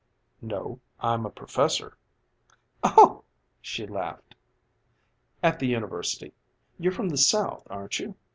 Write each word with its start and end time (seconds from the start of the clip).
"No, 0.41 0.79
I'm 0.99 1.27
a 1.27 1.29
professor." 1.29 1.95
"Oh," 2.81 3.23
she 3.61 3.85
laughed. 3.85 4.33
"At 5.43 5.59
the 5.59 5.67
university. 5.67 6.33
You're 6.79 6.91
from 6.91 7.09
the 7.09 7.17
South, 7.19 7.67
aren't 7.69 7.99
you?" 7.99 8.15